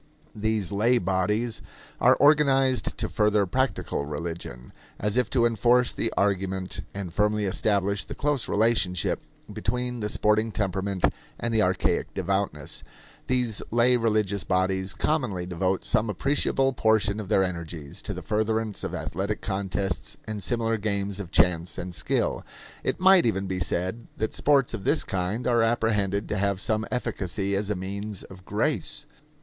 [0.33, 1.61] These lay bodies
[1.99, 7.45] are organized to further "practical" religion; and as if to enforce the argument and firmly
[7.45, 9.19] establish the close relationship
[9.53, 11.05] between the sporting temperament
[11.39, 12.81] and the archaic devoutness,
[13.27, 18.83] these lay religious bodies commonly devote some appreciable portion of their energies to the furtherance
[18.83, 22.43] of athletic contests and similar games of chance and skill.
[22.83, 26.87] It might even be said that sports of this kind are apprehended to have some
[26.89, 29.05] efficacy as a means of grace.